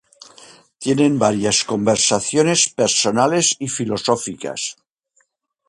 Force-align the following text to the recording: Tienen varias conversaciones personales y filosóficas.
Tienen 0.79 1.19
varias 1.19 1.63
conversaciones 1.63 2.69
personales 2.71 3.55
y 3.59 3.69
filosóficas. 3.69 4.77